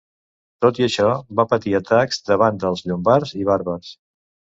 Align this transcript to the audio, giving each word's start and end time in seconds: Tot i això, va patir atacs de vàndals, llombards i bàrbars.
Tot 0.65 0.77
i 0.79 0.85
això, 0.85 1.09
va 1.39 1.45
patir 1.51 1.73
atacs 1.79 2.17
de 2.31 2.37
vàndals, 2.45 2.81
llombards 2.93 3.35
i 3.41 3.45
bàrbars. 3.51 3.93